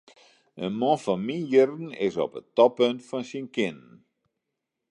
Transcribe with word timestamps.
In 0.65 0.73
man 0.79 0.97
fan 1.03 1.19
myn 1.27 1.43
jierren 1.51 1.87
is 2.07 2.15
op 2.23 2.33
it 2.39 2.47
toppunt 2.57 3.01
fan 3.09 3.25
syn 3.31 3.47
kinnen. 3.55 3.91